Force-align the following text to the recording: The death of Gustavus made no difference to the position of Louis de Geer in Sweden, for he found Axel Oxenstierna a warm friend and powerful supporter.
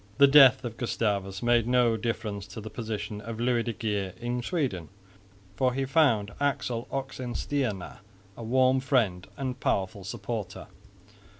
The 0.17 0.25
death 0.25 0.65
of 0.65 0.77
Gustavus 0.77 1.43
made 1.43 1.67
no 1.67 1.95
difference 1.95 2.47
to 2.47 2.59
the 2.59 2.71
position 2.71 3.21
of 3.21 3.39
Louis 3.39 3.61
de 3.61 3.71
Geer 3.73 4.13
in 4.19 4.41
Sweden, 4.41 4.89
for 5.55 5.75
he 5.75 5.85
found 5.85 6.31
Axel 6.39 6.87
Oxenstierna 6.91 7.99
a 8.35 8.41
warm 8.43 8.79
friend 8.79 9.27
and 9.37 9.59
powerful 9.59 10.03
supporter. 10.03 10.65